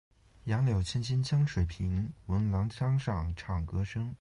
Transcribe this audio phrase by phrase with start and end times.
[0.45, 4.09] 杨柳青青江水平，闻郎江上唱歌声。